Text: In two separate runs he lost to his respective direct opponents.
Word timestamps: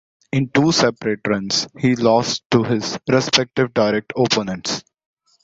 In 0.31 0.49
two 0.49 0.71
separate 0.71 1.19
runs 1.27 1.67
he 1.77 1.95
lost 1.95 2.41
to 2.49 2.63
his 2.63 2.97
respective 3.07 3.71
direct 3.71 4.11
opponents. 4.17 4.83